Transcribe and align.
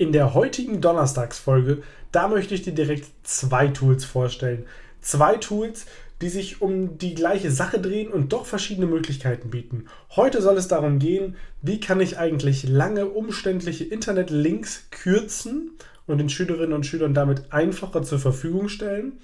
In 0.00 0.12
der 0.12 0.32
heutigen 0.32 0.80
Donnerstagsfolge, 0.80 1.82
da 2.10 2.26
möchte 2.26 2.54
ich 2.54 2.62
dir 2.62 2.72
direkt 2.72 3.06
zwei 3.22 3.68
Tools 3.68 4.06
vorstellen. 4.06 4.64
Zwei 5.02 5.36
Tools, 5.36 5.84
die 6.22 6.30
sich 6.30 6.62
um 6.62 6.96
die 6.96 7.14
gleiche 7.14 7.50
Sache 7.50 7.78
drehen 7.78 8.08
und 8.08 8.32
doch 8.32 8.46
verschiedene 8.46 8.86
Möglichkeiten 8.86 9.50
bieten. 9.50 9.84
Heute 10.16 10.40
soll 10.40 10.56
es 10.56 10.68
darum 10.68 11.00
gehen, 11.00 11.36
wie 11.60 11.80
kann 11.80 12.00
ich 12.00 12.16
eigentlich 12.16 12.66
lange 12.66 13.04
umständliche 13.04 13.84
Internetlinks 13.84 14.86
kürzen 14.90 15.72
und 16.06 16.16
den 16.16 16.30
Schülerinnen 16.30 16.72
und 16.72 16.86
Schülern 16.86 17.12
damit 17.12 17.52
einfacher 17.52 18.02
zur 18.02 18.20
Verfügung 18.20 18.70
stellen 18.70 19.18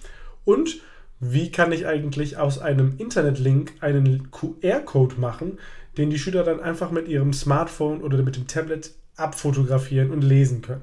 und 0.44 0.82
wie 1.20 1.50
kann 1.50 1.72
ich 1.72 1.86
eigentlich 1.86 2.36
aus 2.36 2.58
einem 2.58 2.97
Internetlink 2.98 3.72
einen 3.80 4.30
QR-Code 4.30 5.14
machen, 5.19 5.58
den 5.97 6.10
die 6.10 6.19
Schüler 6.19 6.44
dann 6.44 6.60
einfach 6.60 6.91
mit 6.91 7.08
ihrem 7.08 7.32
Smartphone 7.32 8.02
oder 8.02 8.19
mit 8.19 8.36
dem 8.36 8.47
Tablet 8.47 8.91
abfotografieren 9.17 10.11
und 10.11 10.22
lesen 10.22 10.62
können. 10.62 10.83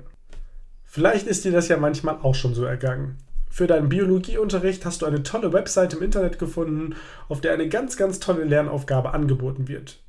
Vielleicht 0.83 1.27
ist 1.27 1.45
dir 1.45 1.51
das 1.51 1.67
ja 1.69 1.77
manchmal 1.77 2.17
auch 2.21 2.35
schon 2.35 2.53
so 2.53 2.65
ergangen. 2.65 3.17
Für 3.49 3.67
deinen 3.67 3.89
Biologieunterricht 3.89 4.85
hast 4.85 5.01
du 5.01 5.05
eine 5.05 5.23
tolle 5.23 5.53
Website 5.53 5.93
im 5.93 6.01
Internet 6.01 6.39
gefunden, 6.39 6.95
auf 7.29 7.41
der 7.41 7.53
eine 7.53 7.69
ganz, 7.69 7.97
ganz 7.97 8.19
tolle 8.19 8.43
Lernaufgabe 8.43 9.13
angeboten 9.13 9.67
wird. 9.67 10.01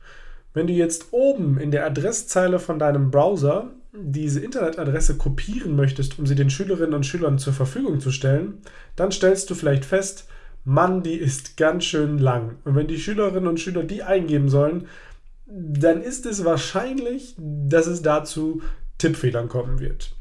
Wenn 0.54 0.66
du 0.66 0.72
jetzt 0.72 1.08
oben 1.10 1.58
in 1.58 1.70
der 1.70 1.84
Adresszeile 1.84 2.58
von 2.58 2.78
deinem 2.78 3.10
Browser 3.10 3.70
diese 3.92 4.40
Internetadresse 4.40 5.16
kopieren 5.16 5.76
möchtest, 5.76 6.18
um 6.18 6.26
sie 6.26 6.34
den 6.34 6.48
Schülerinnen 6.48 6.94
und 6.94 7.06
Schülern 7.06 7.38
zur 7.38 7.52
Verfügung 7.52 8.00
zu 8.00 8.10
stellen, 8.10 8.58
dann 8.96 9.12
stellst 9.12 9.50
du 9.50 9.54
vielleicht 9.54 9.84
fest, 9.84 10.28
Mann, 10.64 11.02
die 11.02 11.14
ist 11.14 11.56
ganz 11.56 11.84
schön 11.84 12.18
lang. 12.18 12.56
Und 12.64 12.74
wenn 12.74 12.86
die 12.86 12.98
Schülerinnen 12.98 13.48
und 13.48 13.60
Schüler 13.60 13.82
die 13.82 14.02
eingeben 14.02 14.48
sollen, 14.48 14.86
dann 15.56 16.02
ist 16.02 16.26
es 16.26 16.44
wahrscheinlich, 16.44 17.36
dass 17.38 17.86
es 17.86 18.02
dazu 18.02 18.62
Tippfehlern 18.98 19.48
kommen 19.48 19.78
wird. 19.78 20.14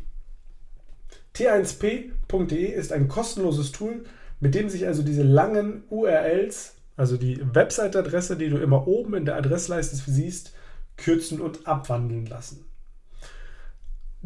T1p.de 1.35 2.65
ist 2.65 2.91
ein 2.91 3.07
kostenloses 3.07 3.71
Tool, 3.71 4.03
mit 4.39 4.55
dem 4.55 4.69
sich 4.69 4.87
also 4.87 5.03
diese 5.03 5.23
langen 5.23 5.83
URLs, 5.89 6.73
also 6.95 7.17
die 7.17 7.39
Website-Adresse, 7.53 8.37
die 8.37 8.49
du 8.49 8.57
immer 8.57 8.87
oben 8.87 9.13
in 9.13 9.25
der 9.25 9.35
Adressleiste 9.35 9.95
siehst, 9.95 10.53
kürzen 10.95 11.41
und 11.41 11.67
abwandeln 11.67 12.25
lassen 12.25 12.65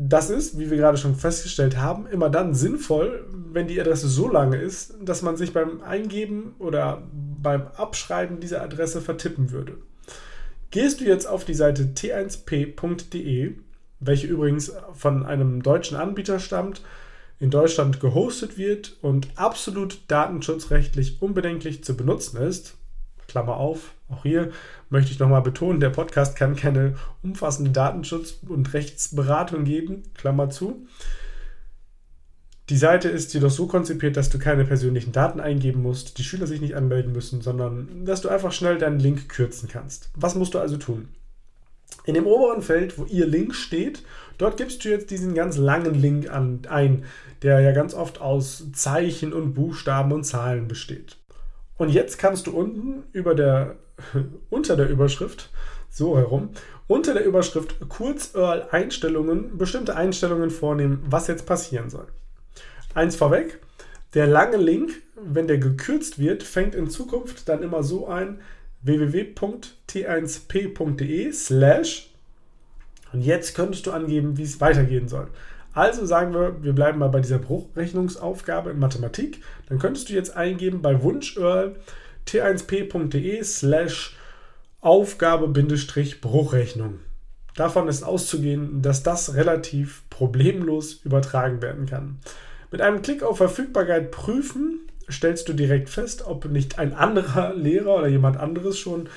das 0.03 0.31
ist, 0.31 0.57
wie 0.57 0.72
wir 0.72 0.78
gerade 0.78 0.97
schon 0.97 1.16
festgestellt 1.16 1.78
haben, 1.78 2.07
immer 2.07 2.31
dann 2.31 2.56
sinnvoll, 2.56 3.28
wenn 3.51 3.67
die 3.67 3.79
Adresse 3.79 4.07
so 4.07 4.28
lange 4.28 4.57
ist, 4.57 4.95
dass 5.00 5.22
man 5.22 5.38
sich 5.38 5.53
beim 5.53 5.81
Eingeben 5.84 6.56
oder 6.57 7.03
beim 7.13 7.67
Abschreiben 7.78 8.40
dieser 8.40 8.63
Adresse 8.63 9.01
vertippen 9.01 9.51
würde. 9.51 9.78
Gehst 10.72 11.01
du 11.01 11.06
jetzt 11.06 11.28
auf 11.28 11.45
die 11.45 11.53
Seite 11.53 11.91
t1p.de, 11.95 13.57
welche 14.00 14.28
übrigens 14.28 14.72
von 14.94 15.23
einem 15.23 15.61
deutschen 15.61 15.97
Anbieter 15.97 16.40
stammt, 16.40 16.81
in 17.40 17.51
Deutschland 17.51 18.00
gehostet 18.00 18.57
wird 18.57 18.97
und 19.01 19.28
absolut 19.35 20.00
datenschutzrechtlich 20.07 21.22
unbedenklich 21.22 21.84
zu 21.84 21.95
benutzen 21.95 22.38
ist, 22.38 22.75
Klammer 23.31 23.58
auf, 23.58 23.94
auch 24.09 24.24
hier 24.24 24.52
möchte 24.90 25.12
ich 25.12 25.19
nochmal 25.19 25.42
betonen, 25.42 25.80
der 25.80 25.90
Podcast 25.90 26.36
kann 26.36 26.56
keine 26.56 26.96
umfassende 27.24 27.72
Datenschutz- 27.72 28.40
und 28.47 28.74
Rechtsberatung 28.74 29.64
geben, 29.64 30.03
Klammer 30.14 30.50
zu. 30.50 30.86
Die 32.70 32.78
Seite 32.78 33.09
ist 33.09 33.34
jedoch 33.34 33.50
so 33.50 33.68
konzipiert, 33.68 34.18
dass 34.18 34.30
du 34.30 34.38
keine 34.38 34.66
persönlichen 34.66 35.12
Daten 35.12 35.40
eingeben 35.40 35.81
musst, 35.81 36.18
die 36.18 36.24
Schüler 36.24 36.47
sich 36.47 36.62
nicht 36.62 36.75
anmelden 36.75 37.12
müssen, 37.12 37.41
sondern 37.41 38.06
dass 38.06 38.22
du 38.22 38.30
einfach 38.30 38.52
schnell 38.52 38.78
deinen 38.78 39.00
Link 39.00 39.30
kürzen 39.30 39.68
kannst. 39.68 40.09
Was 40.16 40.36
musst 40.36 40.53
du 40.53 40.59
also 40.59 40.78
tun? 40.78 41.08
In 42.06 42.14
dem 42.14 42.25
oberen 42.25 42.62
Feld, 42.62 42.97
wo 42.97 43.06
ihr 43.06 43.28
Link 43.28 43.56
steht, 43.56 44.03
dort 44.38 44.58
gibst 44.58 44.84
du 44.84 44.90
jetzt 44.90 45.12
diesen 45.12 45.36
ganz 45.36 45.58
langen 45.58 45.94
Link 45.94 46.30
an, 46.30 46.62
ein, 46.70 47.03
der 47.44 47.59
ja 47.59 47.72
ganz 47.72 47.94
oft 47.94 48.22
aus 48.22 48.72
Zeichen 48.74 49.34
und 49.34 49.53
Buchstaben 49.53 50.12
und 50.12 50.24
Zahlen 50.24 50.68
besteht. 50.68 51.18
Und 51.81 51.90
jetzt 51.90 52.18
kannst 52.19 52.46
du 52.46 52.52
unten 52.52 53.06
über 53.12 53.34
der, 53.34 53.78
unter 54.52 54.75
der 54.75 54.88
Überschrift, 54.88 55.50
so 55.90 56.16
herum, 56.16 56.50
unter 56.86 57.16
der 57.16 57.25
Überschrift 57.25 57.90
Kurzurl 57.90 58.68
Einstellungen, 58.69 59.58
bestimmte 59.58 59.96
Einstellungen 59.96 60.52
vornehmen, 60.52 61.03
was 61.09 61.25
jetzt 61.25 61.47
passieren 61.47 61.90
soll. 61.90 62.06
Eins 62.94 63.16
vorweg, 63.16 63.59
der 64.14 64.28
lange 64.28 64.58
Link, 64.58 65.02
wenn 65.16 65.47
der 65.47 65.58
gekürzt 65.58 66.20
wird, 66.20 66.44
fängt 66.44 66.75
in 66.75 66.88
Zukunft 66.88 67.50
dann 67.50 67.64
immer 67.64 67.81
so 67.81 68.08
ein 68.08 68.41
www.t1p.de 68.84 71.31
slash 71.31 72.12
und 73.12 73.22
jetzt 73.22 73.56
könntest 73.56 73.88
du 73.88 73.91
angeben, 73.91 74.38
wie 74.38 74.44
es 74.44 74.62
weitergehen 74.62 75.08
soll. 75.08 75.30
Also 75.74 76.06
sagen 76.06 76.34
wir, 76.34 76.62
wir 76.64 76.74
bleiben 76.74 77.00
mal 77.00 77.09
bei 77.09 77.22
dieser 77.22 77.40
Bruchrechnungsaufgabe 77.40 78.72
in 78.72 78.80
Mathematik. 78.80 79.41
Dann 79.70 79.79
könntest 79.79 80.09
du 80.09 80.14
jetzt 80.14 80.35
eingeben 80.35 80.82
bei 80.82 81.02
Wunsch-URL 81.02 81.78
t1p.de 82.28 83.41
slash 83.44 84.18
Aufgabe-Bruchrechnung. 84.82 87.00
Davon 87.56 87.88
ist 87.88 88.03
auszugehen, 88.03 88.82
dass 88.82 89.03
das 89.03 89.35
relativ 89.35 90.03
problemlos 90.09 90.96
übertragen 91.03 91.62
werden 91.62 91.85
kann. 91.85 92.20
Mit 92.72 92.82
einem 92.82 93.02
Klick 93.02 93.24
auf 93.24 93.38
Verfügbarkeit 93.38 94.12
prüfen 94.12 94.82
stellst 95.09 95.47
du 95.50 95.53
direkt 95.53 95.90
fest, 95.90 96.26
ob 96.26 96.46
nicht 96.46 96.79
ein 96.79 96.94
anderer 96.94 97.53
Lehrer 97.53 97.97
oder 97.97 98.08
jemand 98.08 98.38
anderes 98.38 98.79
schon 98.79 99.09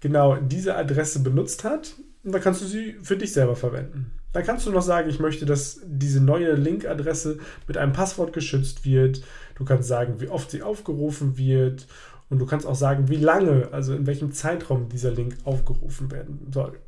genau 0.00 0.36
diese 0.36 0.76
Adresse 0.76 1.22
benutzt 1.22 1.64
hat. 1.64 1.94
Und 2.22 2.32
dann 2.32 2.42
kannst 2.42 2.62
du 2.62 2.66
sie 2.66 2.96
für 3.02 3.16
dich 3.16 3.32
selber 3.32 3.56
verwenden. 3.56 4.12
Dann 4.32 4.44
kannst 4.44 4.66
du 4.66 4.70
noch 4.70 4.82
sagen, 4.82 5.10
ich 5.10 5.18
möchte, 5.18 5.44
dass 5.44 5.80
diese 5.84 6.20
neue 6.20 6.54
Link-Adresse 6.54 7.38
mit 7.66 7.76
einem 7.76 7.92
Passwort 7.92 8.32
geschützt 8.32 8.84
wird. 8.84 9.22
Du 9.56 9.64
kannst 9.64 9.88
sagen, 9.88 10.20
wie 10.20 10.28
oft 10.28 10.50
sie 10.50 10.62
aufgerufen 10.62 11.36
wird. 11.36 11.86
Und 12.28 12.38
du 12.38 12.46
kannst 12.46 12.66
auch 12.66 12.76
sagen, 12.76 13.08
wie 13.08 13.16
lange, 13.16 13.68
also 13.72 13.92
in 13.92 14.06
welchem 14.06 14.32
Zeitraum 14.32 14.88
dieser 14.88 15.10
Link 15.10 15.36
aufgerufen 15.44 16.12
werden 16.12 16.46
soll. 16.52 16.78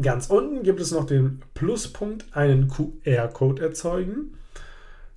Ganz 0.00 0.26
unten 0.26 0.62
gibt 0.62 0.80
es 0.80 0.90
noch 0.90 1.04
den 1.04 1.42
Pluspunkt, 1.54 2.24
einen 2.32 2.68
QR-Code 2.68 3.62
erzeugen. 3.62 4.34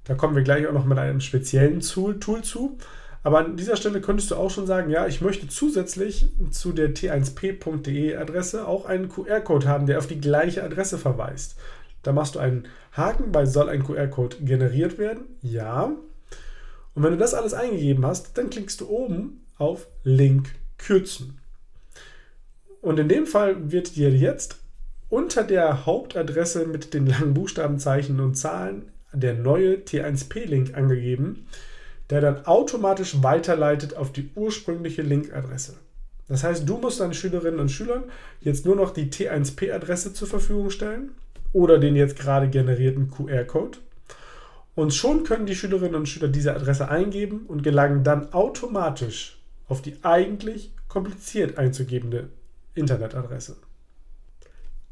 Da 0.04 0.13
kommen 0.13 0.36
wir 0.36 0.44
gleich 0.44 0.68
auch 0.68 0.74
noch 0.74 0.86
mit 0.86 1.00
einem 1.00 1.22
speziellen 1.22 1.80
Tool, 1.80 2.19
Tool 2.19 2.44
zu. 2.44 2.77
Aber 3.25 3.39
an 3.39 3.57
dieser 3.57 3.75
Stelle 3.75 4.01
könntest 4.01 4.30
du 4.30 4.36
auch 4.36 4.51
schon 4.51 4.68
sagen, 4.68 4.92
ja, 4.92 5.07
ich 5.07 5.19
möchte 5.19 5.48
zusätzlich 5.48 6.27
zu 6.51 6.74
der 6.74 6.94
t1p.de 6.94 8.18
Adresse 8.18 8.68
auch 8.68 8.86
einen 8.86 9.10
QR-Code 9.10 9.68
haben, 9.68 9.88
der 9.88 9.98
auf 9.98 10.06
die 10.06 10.22
gleiche 10.22 10.63
Adresse 10.63 11.00
verweist. 11.00 11.56
Da 12.04 12.12
machst 12.12 12.36
du 12.36 12.39
einen 12.39 12.68
Haken 12.92 13.31
bei 13.31 13.48
soll 13.48 13.68
ein 13.68 13.83
QR-Code 13.83 14.38
generiert 14.42 15.00
werden? 15.00 15.24
Ja. 15.42 15.86
Und 16.94 17.01
wenn 17.01 17.13
du 17.13 17.18
das 17.18 17.33
alles 17.33 17.56
eingegeben 17.56 18.06
hast, 18.06 18.38
dann 18.38 18.51
klickst 18.51 18.81
du 18.81 18.89
oben 18.89 19.44
auf 19.57 19.88
Link 20.04 20.51
kürzen. 20.77 21.39
Und 22.80 23.00
in 23.00 23.10
dem 23.10 23.25
Fall 23.25 23.72
wird 23.72 23.95
dir 23.95 24.12
jetzt 24.12 24.60
unter 25.10 25.44
der 25.44 25.88
Hauptadresse 25.88 26.68
mit 26.68 26.94
den 26.94 27.07
langen 27.07 27.33
Buchstabenzeichen 27.33 28.19
und 28.19 28.36
Zahlen 28.36 28.92
der 29.13 29.33
neue 29.33 29.77
T1P-Link 29.77 30.77
angegeben, 30.77 31.48
der 32.10 32.22
dann 32.22 32.46
automatisch 32.46 33.24
weiterleitet 33.24 33.96
auf 33.96 34.12
die 34.12 34.30
ursprüngliche 34.36 35.02
Linkadresse. 35.02 35.75
Das 36.28 36.44
heißt, 36.44 36.68
du 36.68 36.78
musst 36.78 37.00
deinen 37.00 37.13
Schülerinnen 37.13 37.60
und 37.60 37.69
Schülern 37.69 38.06
jetzt 38.42 38.66
nur 38.66 38.75
noch 38.75 38.92
die 38.92 39.10
T1P-Adresse 39.12 40.13
zur 40.13 40.28
Verfügung 40.28 40.69
stellen 40.69 41.12
oder 41.54 41.78
den 41.78 41.96
jetzt 41.96 42.18
gerade 42.18 42.50
generierten 42.50 43.12
QR-Code. 43.12 43.78
Und 44.75 44.94
schon 44.94 45.24
können 45.24 45.46
die 45.46 45.56
Schülerinnen 45.56 45.96
und 45.96 46.10
Schüler 46.10 46.28
diese 46.28 46.54
Adresse 46.54 46.90
eingeben 46.90 47.46
und 47.48 47.63
gelangen 47.63 48.04
dann 48.04 48.34
automatisch 48.34 49.38
auf 49.68 49.81
die 49.81 49.96
eigentlich 50.04 50.72
kompliziert 50.88 51.58
einzugebende 51.58 52.30
Internetadresse. 52.74 53.56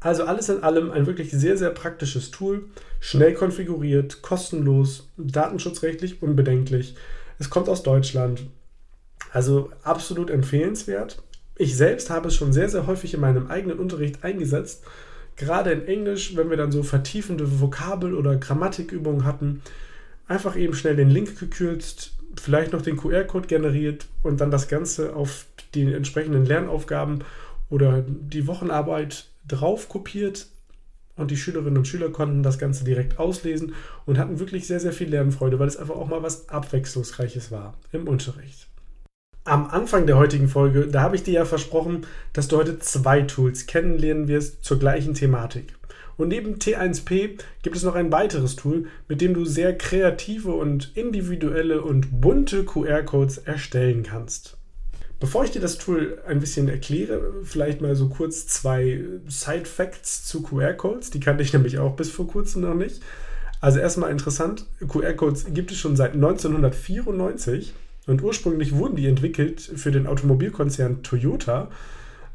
Also 0.04 0.24
alles 0.24 0.50
in 0.50 0.62
allem 0.62 0.90
ein 0.90 1.06
wirklich 1.06 1.30
sehr, 1.30 1.56
sehr 1.56 1.70
praktisches 1.70 2.30
Tool, 2.30 2.66
schnell 3.00 3.32
konfiguriert, 3.32 4.20
kostenlos, 4.20 5.08
datenschutzrechtlich 5.16 6.22
unbedenklich. 6.22 6.94
Es 7.38 7.48
kommt 7.48 7.70
aus 7.70 7.82
Deutschland. 7.82 8.44
Also 9.32 9.70
absolut 9.82 10.28
empfehlenswert. 10.28 11.22
Ich 11.56 11.74
selbst 11.74 12.10
habe 12.10 12.28
es 12.28 12.34
schon 12.34 12.52
sehr, 12.52 12.68
sehr 12.68 12.86
häufig 12.86 13.14
in 13.14 13.20
meinem 13.20 13.46
eigenen 13.46 13.78
Unterricht 13.78 14.24
eingesetzt. 14.24 14.84
Gerade 15.36 15.72
in 15.72 15.88
Englisch, 15.88 16.36
wenn 16.36 16.50
wir 16.50 16.58
dann 16.58 16.70
so 16.70 16.82
vertiefende 16.82 17.62
Vokabel- 17.62 18.14
oder 18.14 18.36
Grammatikübungen 18.36 19.24
hatten, 19.24 19.62
einfach 20.28 20.54
eben 20.54 20.74
schnell 20.74 20.96
den 20.96 21.08
Link 21.08 21.40
gekürzt, 21.40 22.12
vielleicht 22.38 22.72
noch 22.72 22.82
den 22.82 22.98
QR-Code 22.98 23.48
generiert 23.48 24.04
und 24.22 24.42
dann 24.42 24.50
das 24.50 24.68
Ganze 24.68 25.16
auf 25.16 25.46
die 25.72 25.90
entsprechenden 25.90 26.44
Lernaufgaben 26.44 27.24
oder 27.70 28.04
die 28.06 28.46
Wochenarbeit 28.46 29.28
drauf 29.46 29.88
kopiert 29.88 30.48
und 31.16 31.30
die 31.30 31.36
Schülerinnen 31.36 31.78
und 31.78 31.88
Schüler 31.88 32.10
konnten 32.10 32.42
das 32.42 32.58
Ganze 32.58 32.84
direkt 32.84 33.18
auslesen 33.18 33.74
und 34.04 34.18
hatten 34.18 34.40
wirklich 34.40 34.66
sehr, 34.66 34.80
sehr 34.80 34.92
viel 34.92 35.08
Lernfreude, 35.08 35.58
weil 35.58 35.68
es 35.68 35.76
einfach 35.76 35.94
auch 35.94 36.08
mal 36.08 36.22
was 36.22 36.48
Abwechslungsreiches 36.48 37.50
war 37.50 37.74
im 37.92 38.08
Unterricht. 38.08 38.68
Am 39.44 39.66
Anfang 39.66 40.06
der 40.06 40.16
heutigen 40.16 40.48
Folge, 40.48 40.86
da 40.86 41.02
habe 41.02 41.16
ich 41.16 41.22
dir 41.22 41.34
ja 41.34 41.44
versprochen, 41.44 42.06
dass 42.32 42.48
du 42.48 42.56
heute 42.56 42.78
zwei 42.78 43.22
Tools 43.22 43.66
kennenlernen 43.66 44.26
wirst 44.26 44.64
zur 44.64 44.78
gleichen 44.78 45.14
Thematik. 45.14 45.74
Und 46.16 46.28
neben 46.28 46.54
T1P 46.54 47.38
gibt 47.62 47.76
es 47.76 47.82
noch 47.82 47.94
ein 47.94 48.10
weiteres 48.10 48.56
Tool, 48.56 48.86
mit 49.08 49.20
dem 49.20 49.34
du 49.34 49.44
sehr 49.44 49.76
kreative 49.76 50.52
und 50.52 50.96
individuelle 50.96 51.82
und 51.82 52.20
bunte 52.20 52.64
QR-Codes 52.64 53.38
erstellen 53.38 54.02
kannst. 54.02 54.56
Bevor 55.24 55.42
ich 55.42 55.52
dir 55.52 55.62
das 55.62 55.78
Tool 55.78 56.18
ein 56.26 56.38
bisschen 56.38 56.68
erkläre, 56.68 57.32
vielleicht 57.44 57.80
mal 57.80 57.96
so 57.96 58.10
kurz 58.10 58.46
zwei 58.46 59.00
Side-Facts 59.26 60.26
zu 60.26 60.42
QR-Codes. 60.42 61.12
Die 61.12 61.20
kannte 61.20 61.42
ich 61.42 61.54
nämlich 61.54 61.78
auch 61.78 61.96
bis 61.96 62.10
vor 62.10 62.26
kurzem 62.26 62.60
noch 62.60 62.74
nicht. 62.74 63.00
Also 63.62 63.78
erstmal 63.78 64.10
interessant, 64.10 64.66
QR-Codes 64.86 65.46
gibt 65.54 65.70
es 65.70 65.78
schon 65.78 65.96
seit 65.96 66.12
1994 66.12 67.72
und 68.06 68.22
ursprünglich 68.22 68.74
wurden 68.74 68.96
die 68.96 69.06
entwickelt 69.06 69.62
für 69.62 69.90
den 69.90 70.06
Automobilkonzern 70.06 71.02
Toyota, 71.02 71.70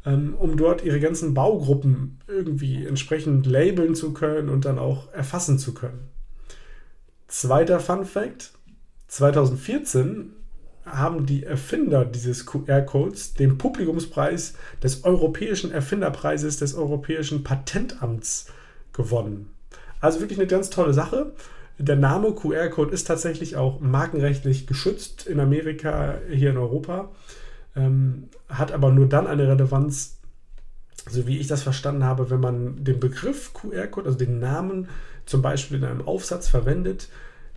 ähm, 0.04 0.34
um 0.36 0.56
dort 0.56 0.82
ihre 0.82 0.98
ganzen 0.98 1.32
Baugruppen 1.32 2.18
irgendwie 2.26 2.84
entsprechend 2.84 3.46
labeln 3.46 3.94
zu 3.94 4.12
können 4.12 4.48
und 4.48 4.64
dann 4.64 4.80
auch 4.80 5.12
erfassen 5.12 5.60
zu 5.60 5.74
können. 5.74 6.08
Zweiter 7.28 7.78
Fun 7.78 8.04
Fact: 8.04 8.50
2014 9.06 10.32
haben 10.92 11.26
die 11.26 11.44
Erfinder 11.44 12.04
dieses 12.04 12.46
QR-Codes 12.46 13.34
den 13.34 13.58
Publikumspreis 13.58 14.54
des 14.82 15.04
Europäischen 15.04 15.72
Erfinderpreises 15.72 16.58
des 16.58 16.74
Europäischen 16.74 17.42
Patentamts 17.44 18.46
gewonnen. 18.92 19.50
Also 20.00 20.20
wirklich 20.20 20.38
eine 20.38 20.48
ganz 20.48 20.70
tolle 20.70 20.94
Sache. 20.94 21.32
Der 21.78 21.96
Name 21.96 22.32
QR-Code 22.32 22.92
ist 22.92 23.06
tatsächlich 23.06 23.56
auch 23.56 23.80
markenrechtlich 23.80 24.66
geschützt 24.66 25.26
in 25.26 25.40
Amerika, 25.40 26.18
hier 26.30 26.50
in 26.50 26.58
Europa, 26.58 27.10
ähm, 27.76 28.28
hat 28.48 28.72
aber 28.72 28.92
nur 28.92 29.08
dann 29.08 29.26
eine 29.26 29.48
Relevanz, 29.48 30.18
so 31.08 31.26
wie 31.26 31.38
ich 31.38 31.46
das 31.46 31.62
verstanden 31.62 32.04
habe, 32.04 32.28
wenn 32.30 32.40
man 32.40 32.84
den 32.84 33.00
Begriff 33.00 33.54
QR-Code, 33.54 34.06
also 34.06 34.18
den 34.18 34.40
Namen 34.40 34.88
zum 35.24 35.42
Beispiel 35.42 35.78
in 35.78 35.84
einem 35.84 36.06
Aufsatz 36.06 36.48
verwendet. 36.48 37.08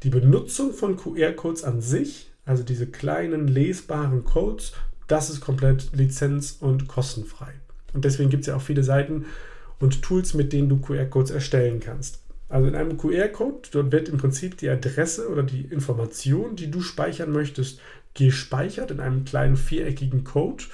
Die 0.04 0.10
Benutzung 0.10 0.74
von 0.74 0.96
QR-Codes 0.96 1.64
an 1.64 1.82
sich 1.82 2.33
also 2.46 2.64
diese 2.64 2.88
kleinen 2.88 3.48
lesbaren 3.48 4.24
Codes, 4.26 4.74
das 5.08 5.30
ist 5.30 5.42
komplett 5.42 5.90
lizenz- 5.94 6.58
und 6.60 6.88
kostenfrei. 6.88 7.54
Und 7.94 8.06
deswegen 8.06 8.30
gibt 8.30 8.42
es 8.42 8.48
ja 8.48 8.56
auch 8.56 8.62
viele 8.62 8.84
Seiten 8.84 9.26
und 9.80 10.02
Tools, 10.02 10.34
mit 10.34 10.54
denen 10.54 10.70
du 10.70 10.80
QR-Codes 10.80 11.32
erstellen 11.32 11.80
kannst. 11.80 12.20
Also 12.50 12.68
in 12.68 12.76
einem 12.76 12.98
QR-Code, 12.98 13.70
dort 13.72 13.92
wird 13.92 14.10
im 14.10 14.18
Prinzip 14.18 14.58
die 14.58 14.70
Adresse 14.70 15.30
oder 15.30 15.44
die 15.44 15.62
Information, 15.62 16.56
die 16.56 16.70
du 16.70 16.82
speichern 16.82 17.32
möchtest, 17.32 17.80
gespeichert 18.14 18.92
in 18.92 19.00
einem 19.00 19.26
kleinen 19.26 19.58
viereckigen 19.58 20.24
Code. 20.24 20.66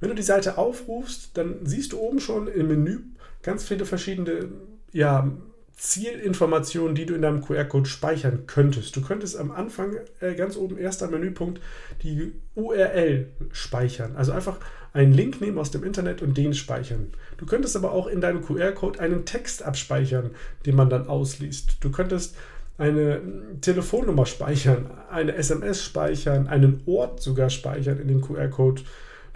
Wenn 0.00 0.08
du 0.08 0.14
die 0.14 0.22
Seite 0.22 0.58
aufrufst, 0.58 1.36
dann 1.36 1.58
siehst 1.64 1.92
du 1.92 1.98
oben 1.98 2.18
schon 2.18 2.48
im 2.48 2.68
Menü 2.68 3.00
ganz 3.42 3.64
viele 3.64 3.84
verschiedene 3.84 4.48
ja, 4.92 5.30
Zielinformationen, 5.78 6.96
die 6.96 7.06
du 7.06 7.14
in 7.14 7.22
deinem 7.22 7.40
QR-Code 7.40 7.88
speichern 7.88 8.46
könntest. 8.48 8.96
Du 8.96 9.00
könntest 9.00 9.36
am 9.38 9.52
Anfang 9.52 9.94
äh, 10.20 10.34
ganz 10.34 10.56
oben 10.56 10.76
erster 10.76 11.08
Menüpunkt 11.08 11.62
die 12.02 12.32
URL 12.56 13.28
speichern. 13.52 14.16
Also 14.16 14.32
einfach 14.32 14.56
einen 14.92 15.12
Link 15.12 15.40
nehmen 15.40 15.56
aus 15.56 15.70
dem 15.70 15.84
Internet 15.84 16.20
und 16.20 16.36
den 16.36 16.52
speichern. 16.52 17.12
Du 17.36 17.46
könntest 17.46 17.76
aber 17.76 17.92
auch 17.92 18.08
in 18.08 18.20
deinem 18.20 18.44
QR-Code 18.44 18.98
einen 18.98 19.24
Text 19.24 19.62
abspeichern, 19.62 20.32
den 20.66 20.74
man 20.74 20.90
dann 20.90 21.06
ausliest. 21.06 21.76
Du 21.80 21.92
könntest 21.92 22.34
eine 22.76 23.20
Telefonnummer 23.60 24.26
speichern, 24.26 24.90
eine 25.10 25.36
SMS 25.36 25.84
speichern, 25.84 26.48
einen 26.48 26.82
Ort 26.86 27.20
sogar 27.22 27.50
speichern 27.50 28.00
in 28.00 28.08
den 28.08 28.20
QR-Code. 28.20 28.82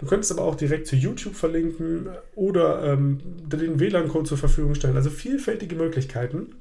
Du 0.03 0.09
könntest 0.09 0.33
aber 0.33 0.41
auch 0.41 0.55
direkt 0.55 0.85
zu 0.85 0.97
YouTube 0.97 1.33
verlinken 1.33 2.09
oder 2.35 2.83
ähm, 2.83 3.21
den 3.23 3.79
WLAN-Code 3.79 4.27
zur 4.27 4.37
Verfügung 4.37 4.75
stellen. 4.75 4.97
Also 4.97 5.09
vielfältige 5.09 5.77
Möglichkeiten. 5.77 6.55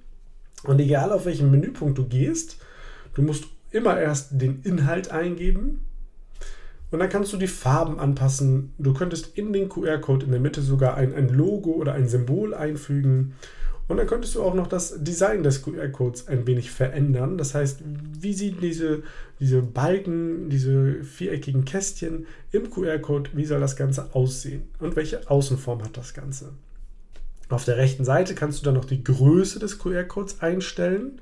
Und 0.62 0.78
egal 0.78 1.10
auf 1.10 1.26
welchen 1.26 1.50
Menüpunkt 1.50 1.98
du 1.98 2.06
gehst, 2.06 2.58
du 3.14 3.22
musst 3.22 3.46
immer 3.72 3.98
erst 3.98 4.40
den 4.40 4.62
Inhalt 4.62 5.10
eingeben 5.10 5.80
und 6.92 7.00
dann 7.00 7.08
kannst 7.08 7.32
du 7.32 7.36
die 7.36 7.48
Farben 7.48 7.98
anpassen. 7.98 8.74
Du 8.78 8.94
könntest 8.94 9.36
in 9.36 9.52
den 9.52 9.68
QR-Code 9.68 10.26
in 10.26 10.30
der 10.30 10.40
Mitte 10.40 10.62
sogar 10.62 10.94
ein, 10.94 11.12
ein 11.12 11.28
Logo 11.28 11.72
oder 11.72 11.94
ein 11.94 12.06
Symbol 12.06 12.54
einfügen 12.54 13.34
Und 13.88 13.96
dann 13.96 14.06
könntest 14.06 14.34
du 14.34 14.42
auch 14.42 14.54
noch 14.54 14.68
das 14.68 15.02
Design 15.02 15.42
des 15.42 15.62
QR-Codes 15.62 16.28
ein 16.28 16.46
wenig 16.46 16.70
verändern. 16.70 17.36
Das 17.36 17.54
heißt, 17.54 17.80
wie 18.20 18.32
sieht 18.32 18.62
diese, 18.62 19.02
diese 19.40 19.60
Balken, 19.60 20.48
diese 20.48 21.02
viereckigen 21.02 21.64
Kästchen 21.64 22.26
im 22.52 22.70
QR-Code, 22.70 23.30
wie 23.34 23.44
soll 23.44 23.60
das 23.60 23.76
Ganze 23.76 24.14
aussehen? 24.14 24.62
Und 24.78 24.96
welche 24.96 25.28
Außenform 25.28 25.82
hat 25.82 25.96
das 25.96 26.14
Ganze? 26.14 26.52
Auf 27.48 27.64
der 27.64 27.76
rechten 27.76 28.04
Seite 28.04 28.34
kannst 28.34 28.60
du 28.60 28.64
dann 28.64 28.74
noch 28.74 28.86
die 28.86 29.04
Größe 29.04 29.58
des 29.58 29.78
QR-Codes 29.78 30.40
einstellen. 30.40 31.20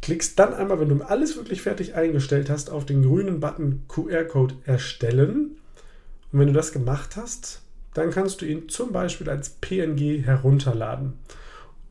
Klickst 0.00 0.38
dann 0.38 0.54
einmal, 0.54 0.80
wenn 0.80 0.88
du 0.88 1.04
alles 1.04 1.36
wirklich 1.36 1.62
fertig 1.62 1.94
eingestellt 1.94 2.48
hast, 2.48 2.70
auf 2.70 2.86
den 2.86 3.02
grünen 3.02 3.40
Button 3.40 3.82
QR-Code 3.88 4.54
erstellen. 4.64 5.58
Und 6.32 6.40
wenn 6.40 6.46
du 6.46 6.52
das 6.54 6.72
gemacht 6.72 7.16
hast, 7.16 7.60
dann 7.92 8.10
kannst 8.10 8.40
du 8.40 8.46
ihn 8.46 8.68
zum 8.68 8.92
Beispiel 8.92 9.28
als 9.28 9.50
PNG 9.60 10.24
herunterladen. 10.24 11.14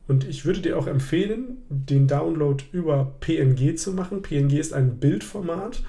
Und 0.08 0.26
ich 0.28 0.44
würde 0.44 0.60
dir 0.60 0.78
auch 0.78 0.86
empfehlen, 0.86 1.58
den 1.68 2.06
Download 2.06 2.62
über 2.72 3.14
PNG 3.20 3.76
zu 3.76 3.92
machen. 3.92 4.22
PNG 4.22 4.54
ist 4.54 4.72
ein 4.72 4.98
Bildformat 4.98 5.82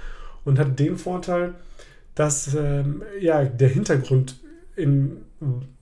und 0.43 0.57
hat 0.57 0.79
den 0.79 0.97
Vorteil, 0.97 1.53
dass 2.15 2.55
ähm, 2.55 3.03
ja, 3.19 3.45
der 3.45 3.69
Hintergrund 3.69 4.39
in, 4.75 5.17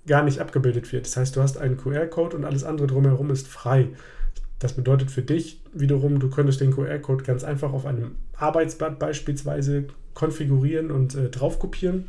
gar 0.05 0.23
nicht 0.23 0.39
abgebildet 0.39 0.91
wird. 0.91 1.05
Das 1.05 1.15
heißt, 1.15 1.35
du 1.35 1.41
hast 1.41 1.57
einen 1.57 1.77
QR-Code 1.77 2.35
und 2.35 2.43
alles 2.43 2.65
andere 2.65 2.87
drumherum 2.87 3.31
ist 3.31 3.47
frei. 3.47 3.87
Das 4.59 4.73
bedeutet 4.73 5.11
für 5.11 5.21
dich 5.21 5.61
wiederum, 5.73 6.19
du 6.19 6.29
könntest 6.29 6.59
den 6.59 6.71
QR-Code 6.71 7.23
ganz 7.23 7.43
einfach 7.43 7.71
auf 7.71 7.85
einem 7.85 8.17
Arbeitsblatt 8.35 8.99
beispielsweise 8.99 9.85
konfigurieren 10.13 10.91
und 10.91 11.15
äh, 11.15 11.29
drauf 11.29 11.59
kopieren 11.59 12.05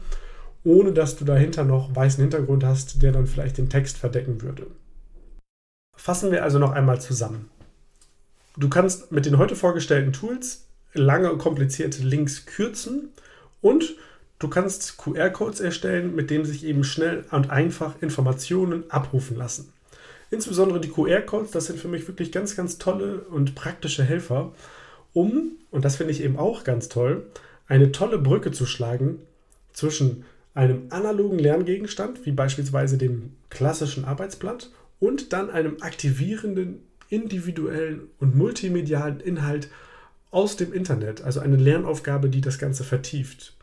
ohne 0.66 0.92
dass 0.92 1.16
du 1.16 1.25
dahinter 1.25 1.64
noch 1.64 1.95
weißen 1.95 2.21
Hintergrund 2.21 2.64
hast, 2.64 3.00
der 3.00 3.12
dann 3.12 3.26
vielleicht 3.26 3.56
den 3.56 3.68
Text 3.68 3.97
verdecken 3.99 4.42
würde. 4.42 4.66
Fassen 5.97 6.31
wir 6.31 6.45
also 6.45 6.59
noch 6.59 6.73
einmal 6.73 7.00
zusammen. 7.00 7.50
Du 8.57 8.69
kannst 8.69 9.12
mit 9.12 9.26
den 9.26 9.38
heute 9.38 9.57
vorgestellten 9.57 10.12
Tools 10.12 10.67
lange 10.95 11.31
und 11.33 11.38
komplizierte 11.38 12.03
Links 12.03 12.47
kürzen 12.47 13.11
und 13.61 13.97
du 14.38 14.49
kannst 14.49 14.97
QR-Codes 14.99 15.61
erstellen, 15.61 16.15
mit 16.15 16.31
denen 16.31 16.45
sich 16.45 16.65
eben 16.65 16.85
schnell 16.85 17.25
und 17.31 17.50
einfach 17.50 18.00
Informationen 18.00 18.91
abrufen 18.91 19.37
lassen. 19.37 19.73
Insbesondere 20.31 20.81
die 20.81 20.88
QR-Codes, 20.88 21.50
das 21.50 21.67
sind 21.67 21.79
für 21.79 21.88
mich 21.88 22.07
wirklich 22.09 22.33
ganz, 22.33 22.57
ganz 22.57 22.79
tolle 22.79 23.21
und 23.21 23.55
praktische 23.55 24.05
Helfer, 24.05 24.53
um, 25.12 25.53
und 25.71 25.85
das 25.85 25.97
finde 25.97 26.12
ich 26.12 26.23
eben 26.23 26.38
auch 26.38 26.65
ganz 26.65 26.88
toll, 26.88 27.26
eine 27.69 27.93
tolle 27.93 28.19
Brücke 28.19 28.53
zu 28.53 28.67
schlagen 28.67 29.19
zwischen 29.73 30.25
einem 30.55 30.87
analogen 30.91 31.38
Lerngegenstand, 31.38 32.26
wie 32.26 32.33
beispielsweise 32.33 32.99
dem 32.99 33.33
klassischen 33.50 34.05
Arbeitsblatt, 34.05 34.71
und 34.99 35.33
dann 35.33 35.50
einem 35.50 35.76
aktivierenden, 35.81 36.81
individuellen 37.09 38.09
und 38.19 38.35
multimedialen 38.35 39.21
Inhalt 39.21 39.69
aus 40.31 40.57
dem 40.57 40.73
Internet, 40.73 41.23
also 41.23 41.41
eine 41.41 41.57
Lernaufgabe, 41.57 42.29
die 42.29 42.41
das 42.41 42.59
Ganze 42.59 42.85
vertieft. 42.85 43.57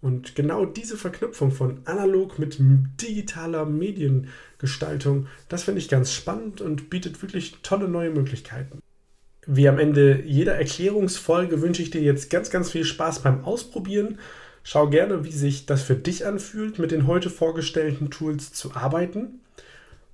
Und 0.00 0.36
genau 0.36 0.64
diese 0.64 0.96
Verknüpfung 0.96 1.50
von 1.50 1.80
analog 1.84 2.38
mit 2.38 2.56
digitaler 2.60 3.66
Mediengestaltung, 3.66 5.26
das 5.48 5.64
finde 5.64 5.80
ich 5.80 5.88
ganz 5.88 6.12
spannend 6.12 6.60
und 6.60 6.88
bietet 6.88 7.20
wirklich 7.20 7.56
tolle 7.62 7.88
neue 7.88 8.10
Möglichkeiten. 8.10 8.80
Wie 9.46 9.68
am 9.68 9.78
Ende 9.78 10.22
jeder 10.24 10.54
Erklärungsfolge 10.54 11.62
wünsche 11.62 11.82
ich 11.82 11.90
dir 11.90 12.02
jetzt 12.02 12.30
ganz, 12.30 12.50
ganz 12.50 12.70
viel 12.70 12.84
Spaß 12.84 13.22
beim 13.22 13.44
Ausprobieren. 13.44 14.18
Schau 14.62 14.88
gerne, 14.88 15.24
wie 15.24 15.32
sich 15.32 15.66
das 15.66 15.82
für 15.82 15.96
dich 15.96 16.26
anfühlt, 16.26 16.78
mit 16.78 16.90
den 16.90 17.06
heute 17.06 17.30
vorgestellten 17.30 18.10
Tools 18.10 18.52
zu 18.52 18.74
arbeiten. 18.74 19.40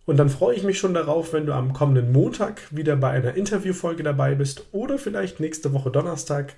Und 0.06 0.18
dann 0.18 0.28
freue 0.28 0.54
ich 0.54 0.64
mich 0.64 0.78
schon 0.78 0.92
darauf, 0.92 1.32
wenn 1.32 1.46
du 1.46 1.54
am 1.54 1.73
kommenden 1.73 2.12
Montag 2.12 2.61
wieder 2.70 2.94
bei 2.94 3.08
einer 3.11 3.34
Interviewfolge 3.34 4.02
dabei 4.02 4.34
bist 4.34 4.66
oder 4.73 4.99
vielleicht 4.99 5.40
nächste 5.40 5.73
Woche 5.73 5.90
Donnerstag, 5.90 6.54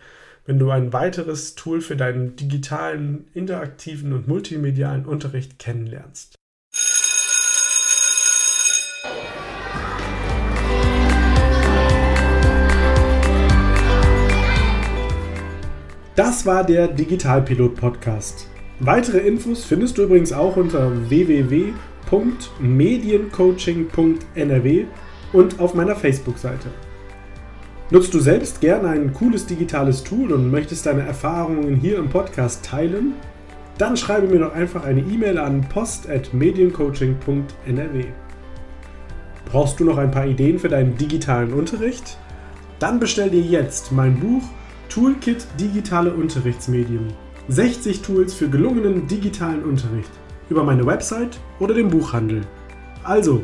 wenn 0.46 0.58
du 0.58 0.70
ein 0.70 0.92
weiteres 0.92 1.54
Tool 1.54 1.80
für 1.80 1.96
deinen 1.96 2.34
digitalen, 2.34 3.28
interaktiven 3.34 4.12
und 4.12 4.26
multimedialen 4.26 5.06
Unterricht 5.06 5.60
kennenlernst. 5.60 6.34
Das 16.16 16.46
war 16.46 16.64
der 16.64 16.88
Digitalpilot 16.88 17.76
Podcast. 17.76 18.48
Weitere 18.80 19.18
Infos 19.18 19.64
findest 19.64 19.98
du 19.98 20.02
übrigens 20.02 20.32
auch 20.32 20.56
unter 20.56 20.90
www.mediencoaching.nrw 22.10 24.84
und 25.32 25.60
auf 25.60 25.74
meiner 25.74 25.96
Facebook-Seite. 25.96 26.68
Nutzt 27.90 28.14
du 28.14 28.20
selbst 28.20 28.60
gerne 28.60 28.88
ein 28.88 29.12
cooles 29.12 29.44
digitales 29.46 30.02
Tool 30.02 30.32
und 30.32 30.50
möchtest 30.50 30.86
deine 30.86 31.02
Erfahrungen 31.02 31.76
hier 31.76 31.98
im 31.98 32.08
Podcast 32.08 32.64
teilen? 32.64 33.12
Dann 33.78 33.96
schreibe 33.96 34.26
mir 34.26 34.40
doch 34.40 34.52
einfach 34.54 34.84
eine 34.84 35.00
E-Mail 35.00 35.38
an 35.38 35.60
post.mediencoaching.nrw. 35.68 38.04
Brauchst 39.44 39.78
du 39.78 39.84
noch 39.84 39.98
ein 39.98 40.10
paar 40.10 40.26
Ideen 40.26 40.58
für 40.58 40.68
deinen 40.68 40.96
digitalen 40.96 41.52
Unterricht? 41.52 42.18
Dann 42.80 42.98
bestell 42.98 43.30
dir 43.30 43.42
jetzt 43.42 43.92
mein 43.92 44.18
Buch 44.18 44.42
Toolkit 44.88 45.46
Digitale 45.60 46.12
Unterrichtsmedien. 46.12 47.12
60 47.48 48.02
Tools 48.02 48.34
für 48.34 48.48
gelungenen 48.48 49.06
digitalen 49.06 49.62
Unterricht 49.62 50.10
über 50.48 50.62
meine 50.62 50.86
Website 50.86 51.38
oder 51.58 51.74
den 51.74 51.88
Buchhandel. 51.88 52.42
Also, 53.04 53.42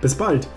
bis 0.00 0.14
bald! 0.14 0.48